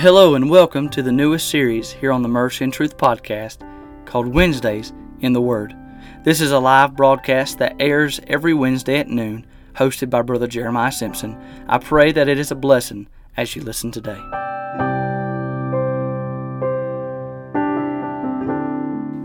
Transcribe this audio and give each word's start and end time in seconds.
Hello 0.00 0.34
and 0.34 0.48
welcome 0.48 0.88
to 0.88 1.02
the 1.02 1.12
newest 1.12 1.50
series 1.50 1.90
here 1.90 2.10
on 2.10 2.22
the 2.22 2.28
Mercy 2.28 2.64
and 2.64 2.72
Truth 2.72 2.96
podcast 2.96 3.58
called 4.06 4.28
Wednesdays 4.28 4.94
in 5.20 5.34
the 5.34 5.42
Word. 5.42 5.76
This 6.24 6.40
is 6.40 6.52
a 6.52 6.58
live 6.58 6.96
broadcast 6.96 7.58
that 7.58 7.76
airs 7.78 8.18
every 8.26 8.54
Wednesday 8.54 8.96
at 8.96 9.08
noon, 9.08 9.44
hosted 9.74 10.08
by 10.08 10.22
Brother 10.22 10.46
Jeremiah 10.46 10.90
Simpson. 10.90 11.36
I 11.68 11.76
pray 11.76 12.12
that 12.12 12.28
it 12.28 12.38
is 12.38 12.50
a 12.50 12.54
blessing 12.54 13.08
as 13.36 13.54
you 13.54 13.60
listen 13.60 13.90
today. 13.90 14.18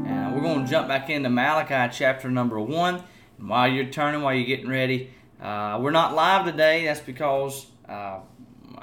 And 0.06 0.36
we're 0.36 0.42
going 0.42 0.66
to 0.66 0.70
jump 0.70 0.90
back 0.90 1.10
into 1.10 1.30
Malachi 1.30 1.96
chapter 1.98 2.30
number 2.30 2.60
one. 2.60 3.02
And 3.40 3.48
while 3.48 3.70
you're 3.70 3.86
turning, 3.86 4.24
while 4.24 4.34
you're 4.34 4.46
getting 4.46 4.68
ready, 4.68 5.12
uh, 5.42 5.80
we're 5.82 5.92
not 5.92 6.14
live 6.14 6.46
today. 6.46 6.84
That's 6.84 7.00
because 7.00 7.66
uh, 7.88 8.20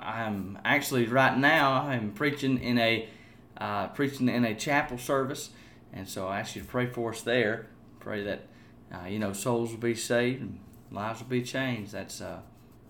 I'm 0.03 0.59
actually 0.65 1.07
right 1.07 1.37
now 1.37 1.83
I'm 1.83 2.13
preaching 2.13 2.59
in 2.59 2.79
a 2.79 3.09
uh, 3.57 3.89
preaching 3.89 4.29
in 4.29 4.45
a 4.45 4.55
chapel 4.55 4.99
service, 4.99 5.51
and 5.93 6.09
so 6.09 6.27
I 6.27 6.41
ask 6.41 6.57
you 6.57 6.63
to 6.63 6.69
pray 6.69 6.87
for 6.87 7.11
us 7.11 7.23
there. 7.23 7.67
Pray 8.01 8.23
that 8.25 8.47
uh, 8.93 9.07
you 9.07 9.19
know 9.19 9.33
souls 9.33 9.71
will 9.71 9.79
be 9.79 9.95
saved 9.95 10.41
and 10.41 10.59
lives 10.91 11.21
will 11.21 11.29
be 11.29 11.43
changed. 11.43 11.93
That's 11.93 12.21
uh, 12.21 12.41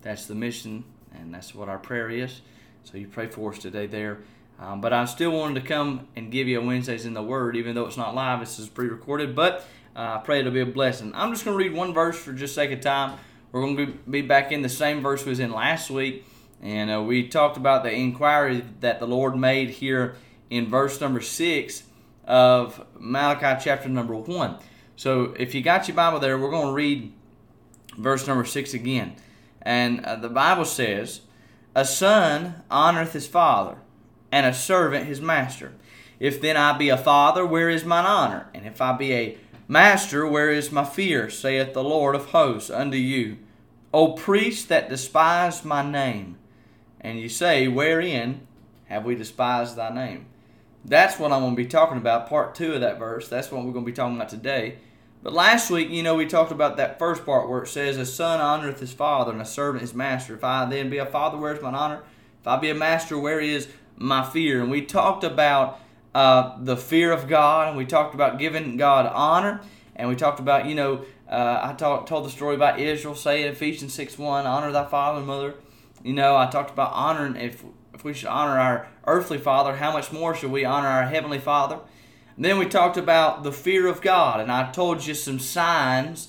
that's 0.00 0.26
the 0.26 0.34
mission, 0.34 0.84
and 1.14 1.34
that's 1.34 1.54
what 1.54 1.68
our 1.68 1.78
prayer 1.78 2.10
is. 2.10 2.40
So 2.84 2.98
you 2.98 3.06
pray 3.06 3.28
for 3.28 3.52
us 3.52 3.58
today 3.58 3.86
there. 3.86 4.20
Um, 4.58 4.80
but 4.80 4.92
I 4.92 5.04
still 5.06 5.32
wanted 5.32 5.60
to 5.60 5.66
come 5.66 6.06
and 6.14 6.30
give 6.30 6.46
you 6.46 6.60
a 6.60 6.64
Wednesdays 6.64 7.04
in 7.04 7.14
the 7.14 7.22
Word, 7.22 7.56
even 7.56 7.74
though 7.74 7.86
it's 7.86 7.96
not 7.96 8.14
live. 8.14 8.40
This 8.40 8.58
is 8.58 8.68
pre-recorded, 8.68 9.34
but 9.34 9.66
uh, 9.96 10.18
I 10.18 10.22
pray 10.24 10.40
it'll 10.40 10.52
be 10.52 10.60
a 10.60 10.66
blessing. 10.66 11.12
I'm 11.14 11.32
just 11.32 11.44
going 11.44 11.56
to 11.56 11.58
read 11.58 11.74
one 11.76 11.92
verse 11.92 12.16
for 12.16 12.32
just 12.32 12.54
sake 12.54 12.70
of 12.70 12.80
time. 12.80 13.18
We're 13.50 13.62
going 13.62 13.76
to 13.76 13.86
be 14.08 14.22
back 14.22 14.52
in 14.52 14.62
the 14.62 14.68
same 14.68 15.02
verse 15.02 15.24
we 15.24 15.30
was 15.30 15.40
in 15.40 15.52
last 15.52 15.90
week. 15.90 16.24
And 16.62 16.90
uh, 16.90 17.02
we 17.02 17.28
talked 17.28 17.56
about 17.56 17.82
the 17.82 17.92
inquiry 17.92 18.64
that 18.80 19.00
the 19.00 19.06
Lord 19.06 19.36
made 19.36 19.70
here 19.70 20.14
in 20.48 20.68
verse 20.68 21.00
number 21.00 21.20
6 21.20 21.82
of 22.24 22.86
Malachi 22.98 23.60
chapter 23.62 23.88
number 23.88 24.14
1. 24.14 24.56
So 24.94 25.34
if 25.36 25.54
you 25.54 25.62
got 25.62 25.88
your 25.88 25.96
Bible 25.96 26.20
there, 26.20 26.38
we're 26.38 26.50
going 26.50 26.68
to 26.68 26.72
read 26.72 27.12
verse 27.98 28.28
number 28.28 28.44
6 28.44 28.74
again. 28.74 29.16
And 29.60 30.04
uh, 30.04 30.16
the 30.16 30.28
Bible 30.28 30.64
says, 30.64 31.22
A 31.74 31.84
son 31.84 32.62
honoreth 32.70 33.12
his 33.12 33.26
father, 33.26 33.78
and 34.30 34.46
a 34.46 34.54
servant 34.54 35.06
his 35.06 35.20
master. 35.20 35.72
If 36.20 36.40
then 36.40 36.56
I 36.56 36.78
be 36.78 36.90
a 36.90 36.96
father, 36.96 37.44
where 37.44 37.68
is 37.68 37.84
mine 37.84 38.06
honor? 38.06 38.48
And 38.54 38.66
if 38.66 38.80
I 38.80 38.96
be 38.96 39.12
a 39.12 39.38
master, 39.66 40.24
where 40.24 40.52
is 40.52 40.70
my 40.70 40.84
fear? 40.84 41.28
saith 41.28 41.74
the 41.74 41.82
Lord 41.82 42.14
of 42.14 42.26
hosts 42.26 42.70
unto 42.70 42.96
you. 42.96 43.38
O 43.92 44.12
priests 44.12 44.64
that 44.66 44.88
despise 44.88 45.64
my 45.64 45.82
name 45.82 46.36
and 47.02 47.18
you 47.18 47.28
say, 47.28 47.68
Wherein 47.68 48.46
have 48.86 49.04
we 49.04 49.14
despised 49.14 49.76
thy 49.76 49.92
name? 49.92 50.26
That's 50.84 51.18
what 51.18 51.32
I'm 51.32 51.42
going 51.42 51.56
to 51.56 51.62
be 51.62 51.68
talking 51.68 51.98
about, 51.98 52.28
part 52.28 52.54
two 52.54 52.74
of 52.74 52.80
that 52.80 52.98
verse. 52.98 53.28
That's 53.28 53.50
what 53.50 53.64
we're 53.64 53.72
going 53.72 53.84
to 53.84 53.90
be 53.90 53.96
talking 53.96 54.16
about 54.16 54.28
today. 54.28 54.78
But 55.22 55.32
last 55.32 55.70
week, 55.70 55.90
you 55.90 56.02
know, 56.02 56.16
we 56.16 56.26
talked 56.26 56.50
about 56.50 56.76
that 56.78 56.98
first 56.98 57.24
part 57.24 57.48
where 57.48 57.62
it 57.62 57.68
says, 57.68 57.96
A 57.96 58.04
son 58.04 58.40
honoreth 58.40 58.80
his 58.80 58.92
father, 58.92 59.30
and 59.30 59.40
a 59.40 59.44
servant 59.44 59.82
his 59.82 59.94
master. 59.94 60.34
If 60.34 60.42
I 60.42 60.64
then 60.64 60.90
be 60.90 60.98
a 60.98 61.06
father, 61.06 61.38
where 61.38 61.54
is 61.54 61.62
mine 61.62 61.74
honor? 61.74 62.02
If 62.40 62.48
I 62.48 62.56
be 62.56 62.70
a 62.70 62.74
master, 62.74 63.16
where 63.16 63.38
is 63.38 63.68
my 63.96 64.24
fear? 64.24 64.60
And 64.60 64.70
we 64.70 64.82
talked 64.82 65.22
about 65.22 65.78
uh, 66.12 66.56
the 66.60 66.76
fear 66.76 67.12
of 67.12 67.28
God, 67.28 67.68
and 67.68 67.76
we 67.76 67.86
talked 67.86 68.14
about 68.14 68.40
giving 68.40 68.76
God 68.76 69.06
honor, 69.06 69.60
and 69.94 70.08
we 70.08 70.16
talked 70.16 70.40
about, 70.40 70.66
you 70.66 70.74
know, 70.74 71.04
uh, 71.30 71.60
I 71.62 71.72
talk, 71.74 72.06
told 72.06 72.24
the 72.24 72.30
story 72.30 72.56
about 72.56 72.80
Israel 72.80 73.14
saying 73.14 73.46
in 73.46 73.52
Ephesians 73.52 73.94
6 73.94 74.18
1, 74.18 74.44
Honor 74.44 74.72
thy 74.72 74.84
father 74.84 75.18
and 75.18 75.26
mother 75.26 75.54
you 76.02 76.12
know, 76.12 76.36
I 76.36 76.46
talked 76.50 76.70
about 76.70 76.92
honoring 76.92 77.36
if 77.36 77.64
if 77.94 78.04
we 78.04 78.14
should 78.14 78.28
honor 78.28 78.58
our 78.58 78.88
earthly 79.06 79.38
father, 79.38 79.76
how 79.76 79.92
much 79.92 80.12
more 80.12 80.34
should 80.34 80.50
we 80.50 80.64
honor 80.64 80.88
our 80.88 81.04
heavenly 81.04 81.38
father? 81.38 81.78
And 82.36 82.44
then 82.44 82.58
we 82.58 82.66
talked 82.66 82.96
about 82.96 83.42
the 83.42 83.52
fear 83.52 83.86
of 83.86 84.00
God, 84.00 84.40
and 84.40 84.50
I 84.50 84.70
told 84.72 85.06
you 85.06 85.14
some 85.14 85.38
signs 85.38 86.28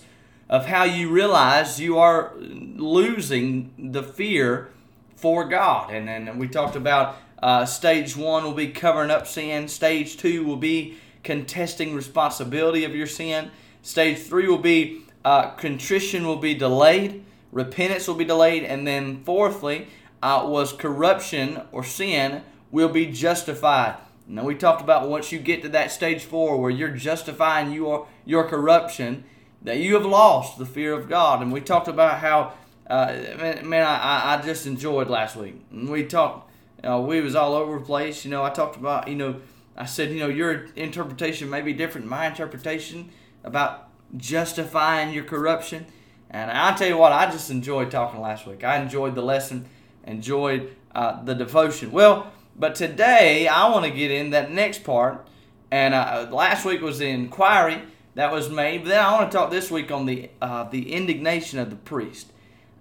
of 0.50 0.66
how 0.66 0.84
you 0.84 1.10
realize 1.10 1.80
you 1.80 1.98
are 1.98 2.34
losing 2.38 3.74
the 3.78 4.04
fear 4.04 4.70
for 5.16 5.46
God. 5.46 5.92
And 5.92 6.08
then 6.08 6.38
we 6.38 6.48
talked 6.48 6.76
about 6.76 7.16
uh, 7.42 7.66
stage 7.66 8.16
one 8.16 8.44
will 8.44 8.54
be 8.54 8.68
covering 8.68 9.10
up 9.10 9.26
sin, 9.26 9.68
stage 9.68 10.18
two 10.18 10.44
will 10.44 10.58
be 10.58 10.98
contesting 11.24 11.96
responsibility 11.96 12.84
of 12.84 12.94
your 12.94 13.08
sin, 13.08 13.50
stage 13.82 14.20
three 14.20 14.48
will 14.48 14.58
be 14.58 15.02
uh, 15.26 15.52
contrition 15.52 16.28
will 16.28 16.38
be 16.38 16.54
delayed 16.54 17.24
repentance 17.54 18.08
will 18.08 18.16
be 18.16 18.26
delayed, 18.26 18.64
and 18.64 18.86
then 18.86 19.24
fourthly, 19.24 19.88
uh, 20.22 20.44
was 20.46 20.74
corruption 20.74 21.62
or 21.72 21.84
sin 21.84 22.42
will 22.72 22.90
be 22.90 23.06
justified. 23.06 23.96
Now 24.28 24.44
we 24.44 24.56
talked 24.56 24.82
about 24.82 25.08
once 25.08 25.32
you 25.32 25.40
get 25.40 25.62
to 25.62 25.70
that 25.70 25.92
stage 25.92 26.24
four 26.24 26.60
where 26.60 26.72
you're 26.72 26.90
justifying 26.90 27.72
your 27.72 28.08
your 28.26 28.48
corruption, 28.48 29.24
that 29.62 29.78
you 29.78 29.94
have 29.94 30.06
lost 30.06 30.58
the 30.58 30.66
fear 30.66 30.94
of 30.94 31.08
God, 31.08 31.42
and 31.42 31.54
we 31.54 31.62
talked 31.62 31.88
about 31.88 32.20
how. 32.20 32.54
Uh, 32.86 33.16
man, 33.38 33.70
man 33.70 33.86
I, 33.88 34.34
I 34.34 34.42
just 34.42 34.68
enjoyed 34.68 35.10
last 35.10 35.38
week. 35.38 35.56
We 35.72 36.04
talked. 36.04 36.52
We 36.84 37.22
was 37.22 37.34
all 37.34 37.54
over 37.54 37.80
the 37.80 37.86
place. 37.86 38.26
You 38.26 38.32
know, 38.32 38.44
I 38.44 38.50
talked 38.50 38.76
about. 38.76 39.08
You 39.08 39.16
know, 39.16 39.42
I 39.78 39.86
said, 39.86 40.12
you 40.12 40.20
know, 40.20 40.28
your 40.28 40.66
interpretation 40.76 41.50
may 41.50 41.62
be 41.62 41.74
different. 41.74 42.08
My 42.08 42.28
interpretation 42.28 43.10
about 43.44 43.88
justifying 44.18 45.14
your 45.14 45.24
corruption. 45.24 45.86
And 46.30 46.50
I'll 46.52 46.76
tell 46.76 46.88
you 46.88 46.98
what, 46.98 47.12
I 47.12 47.32
just 47.32 47.50
enjoyed 47.50 47.92
talking 47.92 48.22
last 48.22 48.48
week. 48.48 48.64
I 48.64 48.82
enjoyed 48.82 49.16
the 49.16 49.22
lesson, 49.22 49.66
enjoyed 50.06 50.76
uh, 50.96 51.24
the 51.24 51.36
devotion. 51.36 51.92
Well, 51.92 52.32
but 52.56 52.76
today 52.76 53.48
I 53.48 53.70
want 53.70 53.86
to 53.86 53.92
get 53.92 54.12
in 54.12 54.32
that 54.32 54.52
next 54.52 54.84
part. 54.84 55.28
And 55.72 55.94
uh, 55.94 56.28
last 56.32 56.66
week 56.66 56.82
was 56.82 57.00
the 57.00 57.08
inquiry 57.08 57.82
that 58.16 58.32
was 58.32 58.50
made. 58.50 58.84
But 58.84 58.90
then 58.90 59.06
I 59.06 59.12
want 59.14 59.32
to 59.32 59.38
talk 59.38 59.52
this 59.52 59.72
week 59.72 59.92
on 59.92 60.06
the 60.06 60.30
uh, 60.42 60.66
the 60.66 60.94
indignation 60.94 61.60
of 61.60 61.70
the 61.70 61.76
priest. 61.76 62.32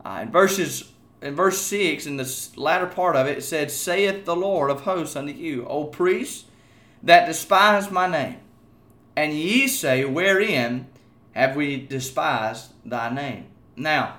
Uh, 0.05 0.21
in 0.23 0.31
verses 0.31 0.93
in 1.23 1.35
verse 1.35 1.59
six, 1.59 2.07
in 2.07 2.17
the 2.17 2.49
latter 2.57 2.87
part 2.87 3.17
of 3.17 3.27
it, 3.27 3.39
it 3.39 3.43
said, 3.43 3.71
"Saith 3.71 4.27
the 4.27 4.37
Lord 4.37 4.71
of 4.71 4.83
hosts 4.83 5.17
unto 5.17 5.33
you, 5.33 5.65
O 5.67 5.85
priests 5.85 6.45
that 7.03 7.27
despise 7.27 7.91
my 7.91 8.07
name, 8.07 8.37
and 9.17 9.33
ye 9.33 9.67
say, 9.67 10.05
Wherein 10.05 10.87
have 11.33 11.57
we 11.57 11.77
despised 11.87 12.73
thy 12.85 13.13
name. 13.13 13.47
Now, 13.77 14.19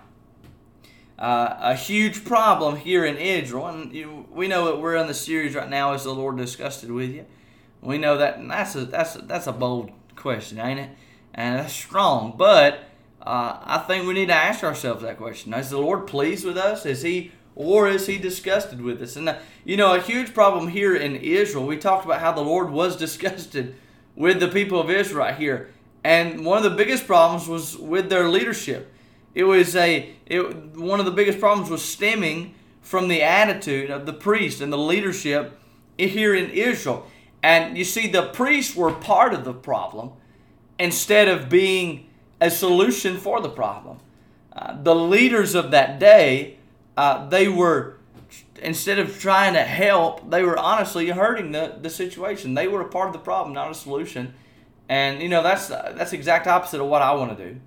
uh, 1.18 1.58
a 1.60 1.76
huge 1.76 2.26
problem 2.26 2.76
here 2.76 3.06
in 3.06 3.18
Israel, 3.18 3.68
and 3.68 3.94
you, 3.94 4.26
we 4.32 4.48
know 4.48 4.66
that 4.66 4.82
we're 4.82 4.96
in 4.96 5.08
the 5.08 5.14
series 5.14 5.56
right 5.56 5.70
now. 5.70 5.94
Is 5.94 6.04
the 6.04 6.14
Lord 6.14 6.38
disgusted 6.38 6.92
with 6.92 7.12
you? 7.12 7.26
We 7.82 7.98
know 7.98 8.18
that 8.18 8.38
and 8.38 8.50
that's 8.50 8.76
a 8.76 8.86
that's 8.86 9.16
a, 9.16 9.20
that's 9.20 9.48
a 9.48 9.52
bold 9.52 9.92
question, 10.16 10.60
ain't 10.60 10.80
it? 10.80 10.90
And 11.34 11.60
that's 11.60 11.74
strong, 11.74 12.34
but 12.38 12.86
uh, 13.22 13.58
I 13.64 13.78
think 13.88 14.06
we 14.06 14.14
need 14.14 14.28
to 14.28 14.34
ask 14.34 14.64
ourselves 14.64 15.04
that 15.04 15.18
question: 15.18 15.54
Is 15.54 15.70
the 15.70 15.78
Lord 15.78 16.08
pleased 16.08 16.46
with 16.46 16.58
us? 16.58 16.86
Is 16.86 17.04
He 17.04 17.32
or 17.56 17.88
is 17.88 18.08
He 18.08 18.18
disgusted 18.18 18.82
with 18.82 19.02
us? 19.02 19.16
And 19.16 19.30
uh, 19.30 19.38
you 19.64 19.78
know, 19.78 19.94
a 19.94 20.02
huge 20.02 20.34
problem 20.34 20.68
here 20.68 20.96
in 20.96 21.16
Israel. 21.16 21.66
We 21.66 21.78
talked 21.78 22.06
about 22.06 22.22
how 22.22 22.32
the 22.32 22.42
Lord 22.42 22.72
was 22.72 22.96
disgusted 23.06 23.76
with 24.16 24.40
the 24.40 24.48
people 24.48 24.80
of 24.80 24.90
Israel 24.90 25.26
right 25.26 25.36
here. 25.36 25.70
And 26.04 26.46
one 26.46 26.58
of 26.58 26.64
the 26.64 26.78
biggest 26.78 27.08
problems 27.08 27.48
was 27.48 27.78
with 27.78 28.10
their 28.10 28.28
leadership. 28.28 28.92
It 29.34 29.46
was 29.46 29.76
a 29.76 30.14
it, 30.26 30.76
one 30.76 31.00
of 31.00 31.06
the 31.06 31.12
biggest 31.12 31.40
problems 31.40 31.70
was 31.70 31.84
stemming 31.84 32.56
from 32.82 33.08
the 33.08 33.22
attitude 33.22 33.90
of 33.90 34.06
the 34.06 34.14
priest 34.14 34.62
and 34.62 34.72
the 34.72 34.78
leadership 34.78 35.60
here 35.98 36.36
in 36.36 36.50
Israel. 36.50 37.08
And 37.42 37.78
you 37.78 37.84
see, 37.84 38.08
the 38.08 38.28
priests 38.28 38.76
were 38.76 38.92
part 38.92 39.34
of 39.34 39.44
the 39.44 39.54
problem 39.54 40.12
instead 40.78 41.28
of 41.28 41.50
being 41.50 42.10
a 42.40 42.50
solution 42.50 43.18
for 43.18 43.42
the 43.42 43.50
problem. 43.50 44.00
Uh, 44.56 44.82
the 44.82 44.96
leaders 44.96 45.56
of 45.56 45.72
that 45.72 46.00
day, 46.00 46.58
uh, 46.96 47.28
they 47.30 47.48
were 47.48 47.98
instead 48.62 49.00
of 49.00 49.20
trying 49.20 49.54
to 49.54 49.62
help, 49.62 50.30
they 50.30 50.44
were 50.44 50.58
honestly 50.58 51.10
hurting 51.10 51.52
the, 51.52 51.78
the 51.82 51.90
situation. 51.90 52.54
They 52.54 52.68
were 52.68 52.82
a 52.82 52.90
part 52.90 53.08
of 53.08 53.14
the 53.14 53.20
problem, 53.20 53.54
not 53.54 53.72
a 53.72 53.74
solution. 53.74 54.34
And 54.90 55.22
you 55.22 55.30
know 55.30 55.42
that's 55.42 55.68
that's 55.68 56.14
exact 56.14 56.48
opposite 56.48 56.82
of 56.82 56.88
what 56.88 57.02
I 57.02 57.14
want 57.14 57.38
to 57.38 57.52
do, 57.52 57.60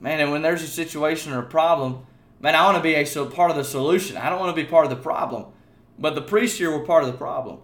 man. 0.00 0.20
And 0.20 0.30
when 0.32 0.42
there's 0.42 0.62
a 0.62 0.68
situation 0.68 1.32
or 1.32 1.40
a 1.40 1.46
problem, 1.46 2.06
man, 2.40 2.54
I 2.54 2.64
want 2.64 2.76
to 2.76 2.82
be 2.82 2.94
a 2.94 3.04
so 3.04 3.26
part 3.26 3.50
of 3.50 3.56
the 3.56 3.64
solution. 3.64 4.16
I 4.16 4.28
don't 4.28 4.38
want 4.38 4.54
to 4.54 4.62
be 4.62 4.68
part 4.68 4.84
of 4.84 4.90
the 4.90 4.96
problem. 4.96 5.46
But 5.98 6.14
the 6.14 6.22
priests 6.22 6.58
here 6.58 6.70
were 6.70 6.84
part 6.84 7.04
of 7.04 7.12
the 7.12 7.18
problem. 7.18 7.60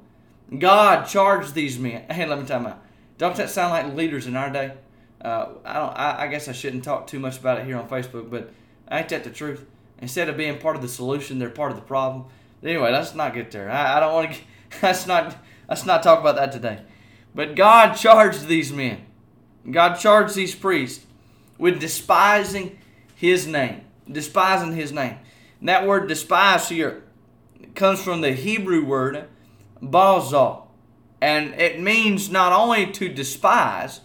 God 0.57 1.07
charged 1.07 1.55
these 1.55 1.79
men. 1.79 2.05
Hey, 2.11 2.27
let 2.27 2.39
me 2.39 2.47
tell 2.47 2.63
you, 2.63 2.75
don't 3.19 3.37
that 3.37 3.51
sound 3.51 3.71
like 3.71 3.97
leaders 3.97 4.27
in 4.27 4.37
our 4.37 4.51
day? 4.51 4.73
Uh, 5.21 5.49
I 5.65 5.75
don't. 5.75 5.91
I, 5.91 6.23
I 6.23 6.27
guess 6.29 6.49
I 6.49 6.53
shouldn't 6.53 6.85
talk 6.85 7.07
too 7.07 7.19
much 7.19 7.39
about 7.39 7.59
it 7.59 7.67
here 7.67 7.77
on 7.77 7.89
Facebook, 7.89 8.31
but 8.31 8.53
ain't 8.91 9.09
that 9.09 9.25
the 9.25 9.31
truth? 9.31 9.67
Instead 10.01 10.29
of 10.29 10.37
being 10.37 10.59
part 10.59 10.77
of 10.77 10.83
the 10.83 10.89
solution, 10.89 11.39
they're 11.39 11.51
part 11.51 11.73
of 11.73 11.77
the 11.77 11.83
problem. 11.83 12.27
Anyway, 12.63 12.91
let's 12.93 13.15
not 13.15 13.35
get 13.35 13.51
there. 13.51 13.69
I, 13.69 13.97
I 13.97 14.01
don't 14.01 14.13
want 14.15 14.33
to. 14.33 14.39
Let's 14.83 15.07
not. 15.07 15.37
Let's 15.69 15.85
not 15.85 16.03
talk 16.03 16.21
about 16.21 16.37
that 16.37 16.53
today. 16.53 16.81
But 17.39 17.55
God 17.55 17.95
charged 17.95 18.49
these 18.49 18.73
men, 18.73 18.99
God 19.71 19.95
charged 19.95 20.35
these 20.35 20.57
priests 20.57 21.07
with 21.57 21.79
despising 21.79 22.81
his 23.15 23.47
name. 23.47 23.83
Despising 24.11 24.73
his 24.73 24.91
name. 24.91 25.19
And 25.61 25.69
that 25.69 25.87
word 25.87 26.09
despise 26.09 26.69
here 26.69 27.05
comes 27.77 28.03
from 28.03 28.23
the 28.23 28.33
Hebrew 28.33 28.85
word 28.85 29.29
baza. 29.81 30.63
And 31.21 31.55
it 31.55 31.81
means 31.81 32.29
not 32.29 32.53
only 32.53 32.91
to 32.91 33.09
despise, 33.09 34.01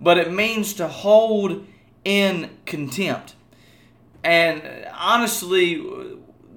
but 0.00 0.16
it 0.16 0.32
means 0.32 0.72
to 0.74 0.88
hold 0.88 1.66
in 2.06 2.48
contempt. 2.64 3.34
And 4.24 4.62
honestly, 4.98 5.86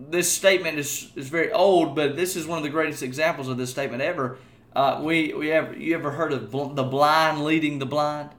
this 0.09 0.31
statement 0.31 0.79
is, 0.79 1.11
is 1.17 1.27
very 1.27 1.51
old, 1.51 1.93
but 1.93 2.15
this 2.15 2.37
is 2.37 2.47
one 2.47 2.57
of 2.57 2.63
the 2.63 2.69
greatest 2.69 3.03
examples 3.03 3.49
of 3.49 3.57
this 3.57 3.69
statement 3.69 4.01
ever. 4.01 4.37
Uh, 4.75 4.99
we 5.01 5.33
we 5.33 5.51
ever 5.51 5.73
you 5.73 5.95
ever 5.95 6.11
heard 6.11 6.33
of 6.33 6.51
bl- 6.51 6.65
the 6.65 6.83
blind 6.83 7.43
leading 7.43 7.79
the 7.79 7.85
blind? 7.85 8.31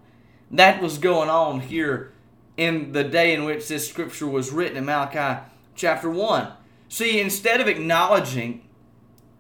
That 0.50 0.82
was 0.82 0.98
going 0.98 1.30
on 1.30 1.60
here 1.60 2.12
in 2.56 2.92
the 2.92 3.04
day 3.04 3.32
in 3.32 3.44
which 3.44 3.68
this 3.68 3.88
scripture 3.88 4.26
was 4.26 4.52
written 4.52 4.76
in 4.76 4.84
Malachi 4.84 5.42
chapter 5.74 6.10
one. 6.10 6.48
See, 6.88 7.20
instead 7.20 7.60
of 7.60 7.68
acknowledging 7.68 8.68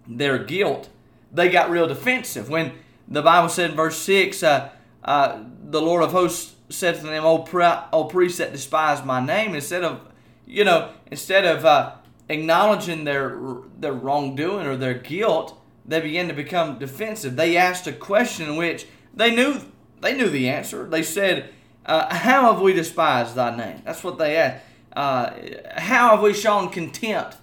their 0.06 0.38
guilt, 0.38 0.88
they 1.30 1.50
got 1.50 1.70
real 1.70 1.86
defensive. 1.86 2.48
When 2.48 2.72
the 3.06 3.22
Bible 3.22 3.50
said 3.50 3.70
in 3.70 3.76
verse 3.76 3.96
six, 3.96 4.42
uh, 4.42 4.70
uh, 5.04 5.42
the 5.62 5.82
Lord 5.82 6.02
of 6.02 6.12
hosts 6.12 6.54
said 6.70 6.96
to 6.96 7.02
them, 7.02 7.24
"O, 7.24 7.38
pri- 7.38 7.84
o 7.92 8.04
priests 8.04 8.38
that 8.38 8.52
despise 8.52 9.04
my 9.04 9.24
name," 9.24 9.54
instead 9.54 9.84
of 9.84 10.00
you 10.46 10.64
know, 10.64 10.92
instead 11.10 11.44
of 11.44 11.64
uh, 11.64 11.92
acknowledging 12.30 13.04
their 13.04 13.38
their 13.78 13.92
wrongdoing 13.92 14.66
or 14.66 14.76
their 14.76 14.94
guilt, 14.94 15.60
they 15.86 16.00
began 16.00 16.28
to 16.28 16.34
become 16.34 16.78
defensive. 16.78 17.36
They 17.36 17.56
asked 17.56 17.86
a 17.86 17.92
question 17.92 18.48
in 18.48 18.56
which 18.56 18.86
they 19.14 19.34
knew 19.34 19.60
they 20.00 20.16
knew 20.16 20.28
the 20.28 20.48
answer. 20.48 20.88
They 20.88 21.02
said, 21.02 21.50
uh, 21.84 22.14
"How 22.14 22.52
have 22.52 22.60
we 22.60 22.72
despised 22.72 23.34
Thy 23.34 23.56
name?" 23.56 23.82
That's 23.84 24.04
what 24.04 24.18
they 24.18 24.36
asked. 24.36 24.64
Uh, 24.94 25.30
how 25.76 26.10
have 26.10 26.22
we 26.22 26.32
shown 26.32 26.70
contempt 26.70 27.36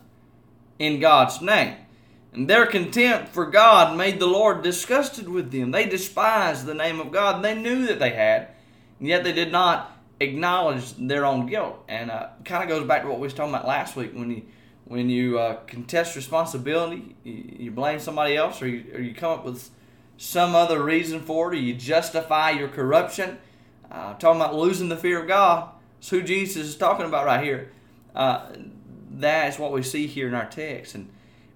in 0.79 0.99
God's 0.99 1.41
name? 1.41 1.75
And 2.33 2.49
their 2.49 2.65
contempt 2.65 3.29
for 3.29 3.45
God 3.45 3.95
made 3.95 4.19
the 4.19 4.25
Lord 4.25 4.63
disgusted 4.63 5.29
with 5.29 5.51
them. 5.51 5.69
They 5.69 5.85
despised 5.85 6.65
the 6.65 6.73
name 6.73 6.99
of 6.99 7.11
God. 7.11 7.43
They 7.43 7.53
knew 7.53 7.85
that 7.85 7.99
they 7.99 8.09
had, 8.09 8.47
and 8.99 9.07
yet 9.07 9.23
they 9.23 9.33
did 9.33 9.51
not 9.51 9.91
acknowledge 10.19 10.93
their 10.95 11.25
own 11.25 11.45
guilt. 11.45 11.83
And 11.87 12.09
uh, 12.09 12.29
kind 12.43 12.63
of 12.63 12.69
goes 12.69 12.87
back 12.87 13.03
to 13.03 13.07
what 13.07 13.19
we 13.19 13.27
was 13.27 13.35
talking 13.35 13.53
about 13.53 13.67
last 13.67 13.95
week 13.95 14.13
when 14.13 14.31
you 14.31 14.43
when 14.85 15.09
you 15.09 15.39
uh, 15.39 15.55
contest 15.67 16.15
responsibility, 16.15 17.15
you, 17.23 17.55
you, 17.59 17.71
blame 17.71 17.99
somebody 17.99 18.35
else, 18.35 18.61
or 18.61 18.67
you, 18.67 18.85
or 18.93 18.99
you 18.99 19.13
come 19.13 19.31
up 19.31 19.45
with 19.45 19.69
some 20.17 20.55
other 20.55 20.83
reason 20.83 21.21
for 21.21 21.53
it, 21.53 21.57
or 21.57 21.61
you 21.61 21.73
justify 21.73 22.51
your 22.51 22.67
corruption. 22.67 23.37
Uh, 23.89 24.13
talking 24.15 24.41
about 24.41 24.55
losing 24.55 24.89
the 24.89 24.97
fear 24.97 25.21
of 25.21 25.27
God. 25.27 25.69
It's 25.99 26.09
who 26.09 26.21
Jesus 26.21 26.67
is 26.67 26.75
talking 26.75 27.05
about 27.05 27.25
right 27.25 27.43
here. 27.43 27.71
Uh, 28.15 28.47
that 29.11 29.53
is 29.53 29.59
what 29.59 29.71
we 29.71 29.83
see 29.83 30.07
here 30.07 30.27
in 30.27 30.33
our 30.33 30.49
text. 30.49 30.95
And 30.95 31.09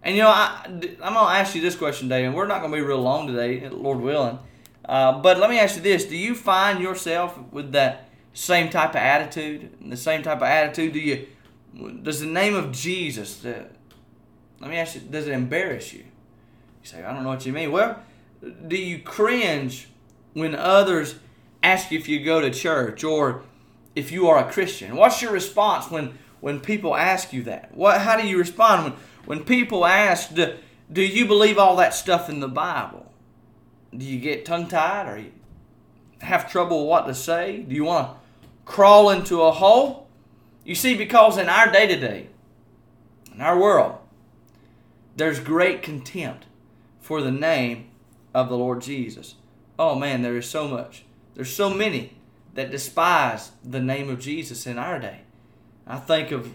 and 0.03 0.15
you 0.15 0.21
know, 0.21 0.29
I, 0.29 0.62
I'm 0.63 0.79
going 0.79 0.91
to 0.91 1.33
ask 1.33 1.56
you 1.56 1.62
this 1.62 1.75
question, 1.75 2.07
David. 2.07 2.33
We're 2.33 2.47
not 2.47 2.62
going 2.62 2.71
to 2.71 2.77
be 2.77 2.83
real 2.83 3.01
long 3.01 3.27
today, 3.27 3.68
Lord 3.69 4.00
willing. 4.00 4.39
Uh, 4.85 5.19
but 5.19 5.38
let 5.38 5.50
me 5.50 5.59
ask 5.59 5.75
you 5.75 5.81
this: 5.81 6.06
Do 6.06 6.15
you 6.15 6.33
find 6.33 6.79
yourself 6.79 7.38
with 7.51 7.74
that 7.74 8.09
same 8.33 8.69
type 8.69 8.91
of 8.91 8.97
attitude? 8.97 9.69
The 9.81 9.97
same 9.97 10.24
type 10.24 10.38
of 10.38 10.44
attitude? 10.44 10.94
Do 10.94 11.00
you? 11.00 11.27
Does 12.03 12.19
the 12.19 12.27
name 12.27 12.55
of 12.55 12.71
Jesus? 12.71 13.43
Uh, 13.43 13.65
let 14.59 14.69
me 14.69 14.77
ask 14.77 14.95
you: 14.95 15.01
Does 15.01 15.27
it 15.27 15.33
embarrass 15.33 15.93
you? 15.93 15.99
You 15.99 16.83
say, 16.83 17.03
I 17.03 17.13
don't 17.13 17.23
know 17.23 17.29
what 17.29 17.45
you 17.45 17.53
mean. 17.53 17.71
Well, 17.71 18.01
do 18.67 18.77
you 18.77 18.99
cringe 18.99 19.89
when 20.33 20.55
others 20.55 21.15
ask 21.63 21.91
you 21.91 21.99
if 21.99 22.07
you 22.07 22.23
go 22.23 22.41
to 22.41 22.49
church 22.49 23.03
or 23.03 23.43
if 23.95 24.11
you 24.11 24.27
are 24.27 24.37
a 24.39 24.51
Christian? 24.51 24.95
What's 24.95 25.21
your 25.21 25.31
response 25.31 25.91
when 25.91 26.17
when 26.39 26.59
people 26.59 26.95
ask 26.95 27.33
you 27.33 27.43
that? 27.43 27.75
What? 27.75 28.01
How 28.01 28.19
do 28.19 28.27
you 28.27 28.37
respond 28.37 28.83
when 28.83 28.93
when 29.27 29.43
people 29.43 29.85
ask, 29.85 30.33
do, 30.33 30.55
do 30.91 31.01
you 31.01 31.25
believe 31.25 31.57
all 31.57 31.75
that 31.75 31.93
stuff 31.93 32.29
in 32.29 32.39
the 32.39 32.47
Bible? 32.47 33.11
Do 33.95 34.05
you 34.05 34.19
get 34.19 34.45
tongue 34.45 34.69
tied 34.69 35.05
or 35.07 35.17
you 35.17 35.31
have 36.21 36.49
trouble 36.49 36.87
what 36.87 37.07
to 37.07 37.13
say? 37.13 37.57
Do 37.57 37.75
you 37.75 37.83
want 37.83 38.07
to 38.07 38.15
crawl 38.63 39.09
into 39.09 39.41
a 39.41 39.51
hole? 39.51 40.06
You 40.67 40.75
see, 40.75 40.97
because 40.97 41.37
in 41.37 41.47
our 41.47 41.71
day 41.71 41.87
to 41.87 41.97
day, 41.97 42.27
in 43.33 43.39
our 43.39 43.57
world, 43.57 43.99
there's 45.15 45.39
great 45.39 45.81
contempt 45.81 46.45
for 46.99 47.21
the 47.21 47.31
name 47.31 47.87
of 48.33 48.49
the 48.49 48.57
Lord 48.57 48.81
Jesus. 48.81 49.35
Oh 49.79 49.95
man, 49.95 50.23
there 50.23 50.35
is 50.35 50.49
so 50.49 50.67
much. 50.67 51.05
There's 51.35 51.55
so 51.55 51.73
many 51.73 52.17
that 52.53 52.69
despise 52.69 53.51
the 53.63 53.79
name 53.79 54.09
of 54.09 54.19
Jesus 54.19 54.67
in 54.67 54.77
our 54.77 54.99
day. 54.99 55.21
I 55.87 55.95
think 55.99 56.31
of 56.31 56.53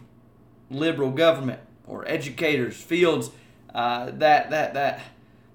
liberal 0.68 1.10
government 1.10 1.60
or 1.86 2.06
educators, 2.06 2.76
fields 2.76 3.30
uh, 3.74 4.10
that 4.10 4.50
that 4.50 4.74
that 4.74 5.00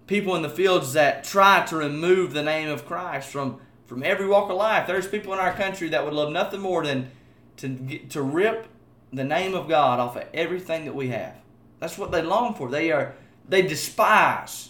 people 0.07 0.35
in 0.35 0.41
the 0.41 0.49
fields 0.49 0.93
that 0.93 1.23
try 1.23 1.63
to 1.67 1.75
remove 1.75 2.33
the 2.33 2.41
name 2.41 2.69
of 2.69 2.87
Christ 2.87 3.29
from 3.29 3.59
from 3.85 4.01
every 4.01 4.25
walk 4.25 4.49
of 4.49 4.57
life. 4.57 4.87
There's 4.87 5.07
people 5.07 5.31
in 5.33 5.39
our 5.39 5.53
country 5.53 5.89
that 5.89 6.03
would 6.03 6.15
love 6.15 6.31
nothing 6.31 6.61
more 6.61 6.83
than 6.83 7.11
to 7.57 7.67
get, 7.67 8.09
to 8.11 8.21
rip 8.21 8.67
the 9.11 9.23
name 9.23 9.53
of 9.53 9.67
God 9.67 9.99
off 9.99 10.15
of 10.15 10.25
everything 10.33 10.85
that 10.85 10.95
we 10.95 11.09
have. 11.09 11.35
That's 11.79 11.97
what 11.97 12.11
they 12.11 12.21
long 12.21 12.55
for. 12.55 12.69
They 12.69 12.91
are 12.91 13.15
they 13.47 13.61
despise. 13.61 14.69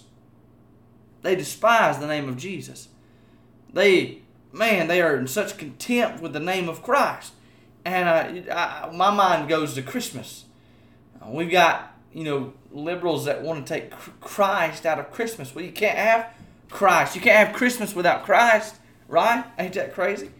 They 1.22 1.36
despise 1.36 2.00
the 2.00 2.08
name 2.08 2.30
of 2.30 2.38
Jesus. 2.38 2.90
They 3.74 4.20
man, 4.52 4.88
they 4.88 5.02
are 5.02 5.18
in 5.18 5.28
such 5.28 5.58
contempt 5.58 6.22
with 6.22 6.34
the 6.34 6.40
name 6.40 6.70
of 6.70 6.84
Christ. 6.84 7.34
And 7.86 8.50
uh, 8.50 8.54
I, 8.54 8.92
my 8.94 9.12
mind 9.12 9.48
goes 9.48 9.74
to 9.76 9.82
Christmas 9.82 10.46
We've 11.30 11.52
got, 11.52 11.94
you 12.14 12.24
know, 12.24 12.54
liberals 12.72 13.26
that 13.26 13.42
want 13.42 13.66
to 13.66 13.74
take 13.74 13.92
Christ 14.22 14.86
out 14.86 15.00
of 15.00 15.12
Christmas. 15.12 15.54
Well, 15.54 15.66
you 15.66 15.72
can't 15.72 15.98
have 15.98 16.34
Christ. 16.70 17.16
You 17.16 17.22
can't 17.22 17.48
have 17.48 17.56
Christmas 17.56 17.96
without 17.96 18.24
Christ, 18.24 18.76
right? 19.08 19.46
Ain't 19.60 19.74
that 19.74 19.94
crazy? 19.94 20.32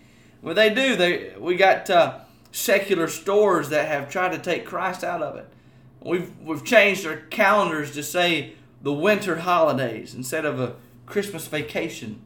Well, 0.42 0.56
they 0.56 0.74
do. 0.74 0.96
They 0.96 1.34
we 1.38 1.56
got 1.56 1.90
uh, 1.90 2.20
secular 2.52 3.08
stores 3.08 3.70
that 3.70 3.88
have 3.88 4.10
tried 4.10 4.32
to 4.32 4.40
take 4.40 4.66
Christ 4.66 5.04
out 5.04 5.22
of 5.22 5.36
it. 5.36 5.48
We've 6.02 6.32
we've 6.40 6.64
changed 6.64 7.06
our 7.06 7.18
calendars 7.18 7.92
to 7.94 8.04
say 8.04 8.54
the 8.82 8.94
winter 8.94 9.40
holidays 9.40 10.14
instead 10.14 10.46
of 10.46 10.60
a 10.60 10.76
Christmas 11.06 11.48
vacation. 11.48 12.22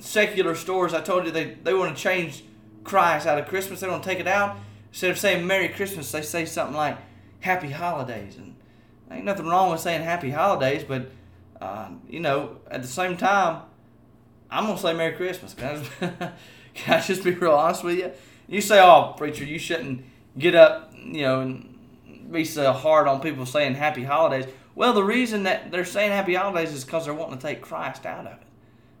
Secular 0.00 0.54
stores, 0.54 0.94
I 0.94 1.00
told 1.00 1.26
you 1.26 1.32
they, 1.32 1.56
they 1.62 1.74
want 1.74 1.96
to 1.96 2.00
change 2.00 2.44
Christ 2.84 3.26
out 3.26 3.38
of 3.38 3.48
Christmas. 3.48 3.80
They 3.80 3.88
want 3.88 4.02
to 4.02 4.08
take 4.08 4.20
it 4.20 4.28
out. 4.28 4.56
Instead 4.90 5.10
of 5.10 5.18
saying 5.18 5.46
Merry 5.46 5.68
Christmas, 5.68 6.10
they 6.12 6.22
say 6.22 6.44
something 6.44 6.76
like 6.76 6.96
happy 7.40 7.70
holidays. 7.70 8.36
And 8.36 8.54
ain't 9.10 9.24
nothing 9.24 9.46
wrong 9.46 9.70
with 9.72 9.80
saying 9.80 10.02
happy 10.02 10.30
holidays, 10.30 10.84
but, 10.84 11.10
uh, 11.60 11.90
you 12.08 12.20
know, 12.20 12.58
at 12.70 12.82
the 12.82 12.88
same 12.88 13.16
time, 13.16 13.62
I'm 14.50 14.64
going 14.64 14.76
to 14.76 14.82
say 14.82 14.94
Merry 14.94 15.14
Christmas. 15.14 15.54
Can 15.54 15.68
I, 15.68 15.76
just, 15.76 15.90
can 16.74 16.94
I 16.94 17.00
just 17.00 17.24
be 17.24 17.32
real 17.32 17.52
honest 17.52 17.84
with 17.84 17.98
you? 17.98 18.12
You 18.48 18.60
say, 18.60 18.80
oh, 18.80 19.14
preacher, 19.16 19.44
you 19.44 19.58
shouldn't 19.58 20.04
get 20.36 20.54
up, 20.54 20.92
you 20.96 21.22
know, 21.22 21.40
and 21.42 21.78
be 22.32 22.44
so 22.44 22.72
hard 22.72 23.06
on 23.06 23.20
people 23.20 23.46
saying 23.46 23.74
happy 23.74 24.04
holidays. 24.04 24.46
Well, 24.74 24.92
the 24.92 25.04
reason 25.04 25.42
that 25.42 25.70
they're 25.70 25.84
saying 25.84 26.12
happy 26.12 26.34
holidays 26.34 26.72
is 26.72 26.84
because 26.84 27.04
they're 27.04 27.14
wanting 27.14 27.38
to 27.38 27.46
take 27.46 27.60
Christ 27.60 28.06
out 28.06 28.26
of 28.26 28.32
it. 28.40 28.46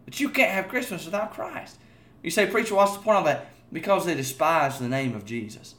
But 0.04 0.20
you 0.20 0.28
can't 0.28 0.52
have 0.52 0.68
Christmas 0.68 1.04
without 1.04 1.32
Christ. 1.32 1.78
You 2.22 2.30
say, 2.30 2.46
preacher, 2.46 2.74
what's 2.74 2.94
the 2.94 3.02
point 3.02 3.18
of 3.18 3.24
that? 3.24 3.46
Because 3.72 4.04
they 4.04 4.14
despise 4.14 4.78
the 4.78 4.88
name 4.88 5.14
of 5.14 5.24
Jesus. 5.24 5.74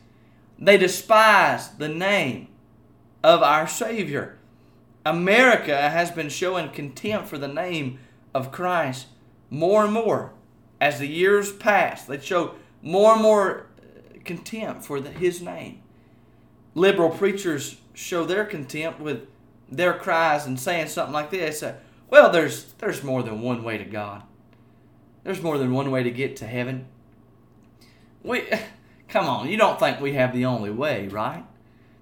They 0.57 0.77
despise 0.77 1.69
the 1.69 1.89
name 1.89 2.47
of 3.23 3.43
our 3.43 3.67
Savior. 3.67 4.37
America 5.05 5.89
has 5.89 6.11
been 6.11 6.29
showing 6.29 6.69
contempt 6.69 7.27
for 7.27 7.37
the 7.37 7.47
name 7.47 7.99
of 8.33 8.51
Christ 8.51 9.07
more 9.49 9.83
and 9.83 9.93
more 9.93 10.33
as 10.79 10.99
the 10.99 11.07
years 11.07 11.51
pass. 11.51 12.05
They 12.05 12.19
show 12.19 12.55
more 12.81 13.13
and 13.13 13.21
more 13.21 13.67
contempt 14.25 14.85
for 14.85 14.99
the, 14.99 15.09
His 15.09 15.41
name. 15.41 15.81
Liberal 16.75 17.09
preachers 17.09 17.77
show 17.93 18.25
their 18.25 18.45
contempt 18.45 18.99
with 18.99 19.27
their 19.69 19.93
cries 19.93 20.45
and 20.45 20.59
saying 20.59 20.87
something 20.87 21.13
like 21.13 21.29
this 21.29 21.61
uh, 21.63 21.75
Well, 22.09 22.31
there's, 22.31 22.73
there's 22.73 23.03
more 23.03 23.23
than 23.23 23.41
one 23.41 23.63
way 23.63 23.77
to 23.77 23.85
God, 23.85 24.23
there's 25.23 25.41
more 25.41 25.57
than 25.57 25.71
one 25.71 25.91
way 25.91 26.03
to 26.03 26.11
get 26.11 26.35
to 26.37 26.47
heaven. 26.47 26.87
We, 28.23 28.43
come 29.09 29.27
on, 29.27 29.49
you 29.49 29.57
don't 29.57 29.79
think 29.79 29.99
we 29.99 30.13
have 30.13 30.33
the 30.33 30.45
only 30.45 30.71
way, 30.71 31.07
right? 31.07 31.45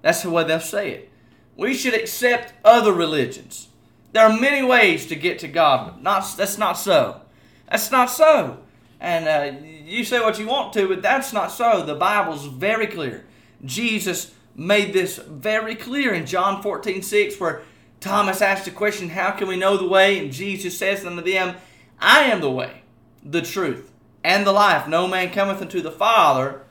That's 0.02 0.24
the 0.24 0.30
way 0.30 0.44
they'll 0.44 0.60
say 0.60 0.92
it. 0.92 1.12
We 1.56 1.74
should 1.74 1.96
accept 1.96 2.54
other 2.64 2.94
religions. 2.94 3.70
There 4.14 4.26
are 4.26 4.40
many 4.40 4.66
ways 4.66 5.08
to 5.08 5.16
get 5.16 5.40
to 5.40 5.48
God, 5.48 5.88
but 5.88 6.04
not, 6.04 6.36
that's 6.38 6.58
not 6.58 6.74
so. 6.74 7.22
That's 7.70 7.92
not 7.92 8.10
so. 8.10 8.60
And 9.00 9.28
uh, 9.28 9.60
you 9.86 10.04
say 10.04 10.20
what 10.20 10.40
you 10.40 10.48
want 10.48 10.74
to, 10.74 10.88
but 10.88 11.02
that's 11.02 11.34
not 11.34 11.52
so. 11.52 11.86
The 11.86 11.96
Bible's 11.96 12.46
very 12.46 12.88
clear. 12.88 13.26
Jesus 13.64 14.34
made 14.56 14.94
this 14.94 15.18
very 15.18 15.76
clear 15.76 16.14
in 16.14 16.26
John 16.26 16.62
14 16.64 17.02
6, 17.02 17.40
where 17.40 17.62
Thomas 18.00 18.42
asked 18.42 18.66
the 18.66 18.72
question, 18.72 19.10
How 19.10 19.32
can 19.32 19.48
we 19.48 19.58
know 19.58 19.78
the 19.78 19.88
way? 19.88 20.20
And 20.20 20.32
Jesus 20.32 20.78
says 20.78 21.06
unto 21.06 21.22
them, 21.22 21.56
I 22.00 22.24
am 22.24 22.42
the 22.42 22.52
way, 22.52 22.82
the 23.24 23.42
truth, 23.42 23.92
and 24.24 24.46
the 24.46 24.52
life. 24.52 24.88
No 24.88 25.08
man 25.08 25.32
cometh 25.32 25.62
unto 25.62 25.82
the 25.82 25.92
Father 25.92 26.62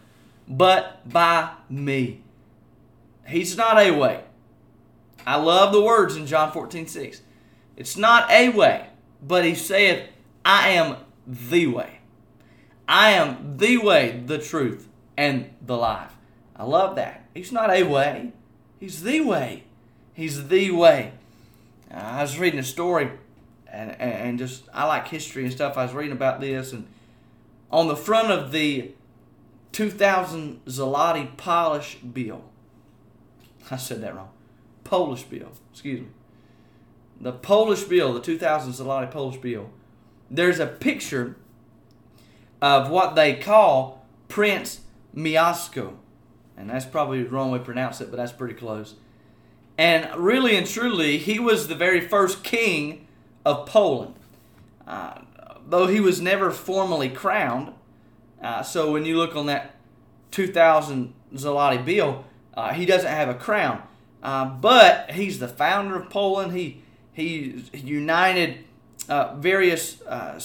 but 0.49 1.09
by 1.09 1.51
me. 1.69 2.23
He's 3.27 3.57
not 3.57 3.79
a 3.79 3.91
way. 3.91 4.23
I 5.27 5.37
love 5.37 5.73
the 5.73 5.83
words 5.83 6.17
in 6.17 6.27
John 6.27 6.53
14, 6.53 6.87
6. 6.87 7.23
It's 7.77 7.97
not 7.97 8.31
a 8.31 8.51
way, 8.51 8.87
but 9.23 9.45
he 9.45 9.55
saith, 9.55 10.09
I 10.45 10.71
am 10.71 10.97
the 11.27 11.67
way. 11.67 11.99
I 12.89 13.13
am 13.13 13.57
the 13.57 13.79
way, 13.79 14.23
the 14.25 14.39
truth, 14.39 14.89
and 15.17 15.51
the 15.61 15.77
life. 15.77 16.13
I 16.55 16.65
love 16.65 16.97
that. 16.97 17.25
He's 17.35 17.53
not 17.53 17.71
a 17.71 17.83
way, 17.83 18.33
he's 18.81 19.03
the 19.03 19.21
way. 19.21 19.65
He's 20.17 20.49
the 20.49 20.71
way. 20.71 21.13
Uh, 21.91 21.97
I 21.97 22.23
was 22.23 22.39
reading 22.39 22.59
a 22.59 22.65
story, 22.65 23.11
and, 23.71 24.01
and 24.01 24.39
just, 24.39 24.65
I 24.73 24.87
like 24.87 25.09
history 25.09 25.45
and 25.45 25.53
stuff. 25.53 25.77
I 25.77 25.85
was 25.85 25.93
reading 25.93 26.13
about 26.13 26.41
this, 26.41 26.73
and 26.73 26.87
on 27.71 27.89
the 27.89 27.97
front 27.97 28.31
of 28.31 28.51
the 28.51 28.93
2000 29.73 30.65
Zloty 30.65 31.37
Polish 31.37 31.97
bill, 31.97 32.45
I 33.71 33.77
said 33.77 34.01
that 34.01 34.17
wrong. 34.17 34.31
Polish 34.85 35.25
bill, 35.25 35.53
excuse 35.71 36.01
me. 36.01 36.07
The 37.21 37.33
Polish 37.33 37.85
bill, 37.85 38.15
the 38.15 38.21
2000 38.21 38.73
Zloty 38.73 39.11
Polish 39.11 39.37
bill, 39.37 39.69
there's 40.31 40.59
a 40.59 40.67
picture 40.67 41.37
of 42.61 42.91
what 42.91 43.15
they 43.15 43.35
call 43.35 44.05
Prince 44.29 44.81
Mieszko. 45.15 45.95
And 46.57 46.71
that's 46.71 46.87
probably 46.87 47.23
the 47.23 47.29
wrong 47.29 47.51
way 47.51 47.59
to 47.59 47.65
pronounce 47.65 48.01
it, 48.01 48.11
but 48.11 48.17
that's 48.17 48.33
pretty 48.33 48.55
close. 48.55 48.95
And 49.79 50.09
really 50.17 50.57
and 50.57 50.67
truly, 50.67 51.19
he 51.19 51.39
was 51.39 51.69
the 51.69 51.75
very 51.75 52.01
first 52.01 52.43
king 52.43 53.07
of 53.45 53.67
Poland. 53.67 54.15
Uh, 54.87 55.21
though 55.69 55.87
he 55.87 56.01
was 56.01 56.21
never 56.21 56.51
formally 56.51 57.09
crowned. 57.09 57.73
Uh, 58.43 58.63
so 58.63 58.93
when 58.93 59.05
you 59.05 59.17
look 59.17 59.35
on 59.37 59.47
that 59.47 59.75
2000 60.31 61.13
Zloty 61.35 61.85
bill, 61.85 62.25
uh, 62.55 62.73
he 62.73 62.87
doesn't 62.87 63.11
have 63.11 63.29
a 63.29 63.35
crown. 63.35 63.83
Uh, 64.23 64.47
but 64.47 65.11
he's 65.11 65.39
the 65.39 65.49
founder 65.49 65.97
of 65.97 66.11
Poland. 66.11 66.53
He 66.53 66.83
he 67.13 67.65
united 67.73 68.66
uh, 69.09 69.35
various 69.37 70.03
uh, 70.03 70.39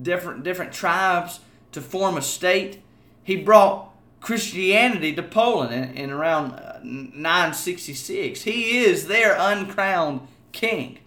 different 0.00 0.42
different 0.42 0.72
tribes 0.72 1.40
to 1.72 1.80
form 1.80 2.16
a 2.16 2.22
state. 2.22 2.82
He 3.22 3.36
brought 3.36 3.90
Christianity 4.20 5.12
to 5.14 5.22
Poland 5.22 5.72
in, 5.72 5.96
in 5.96 6.10
around 6.10 6.60
966. 6.82 8.42
He 8.42 8.78
is 8.78 9.06
their 9.06 9.36
uncrowned 9.38 10.26
king. 10.52 10.98